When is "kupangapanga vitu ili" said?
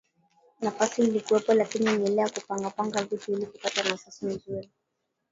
2.29-3.45